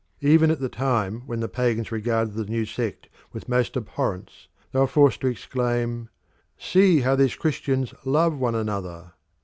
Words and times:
Even 0.21 0.49
at 0.49 0.59
the 0.59 0.67
time 0.67 1.21
when 1.27 1.41
the 1.41 1.47
pagans 1.47 1.91
regarded 1.91 2.33
the 2.33 2.45
new 2.45 2.65
sect 2.65 3.07
with 3.31 3.47
most 3.47 3.77
abhorrence 3.77 4.47
they 4.71 4.79
were 4.79 4.87
forced 4.87 5.21
to 5.21 5.27
exclaim, 5.27 6.09
"See 6.57 7.01
how 7.01 7.15
these 7.15 7.35
Christians 7.35 7.93
love 8.03 8.35
one 8.35 8.55
another!" 8.55 9.11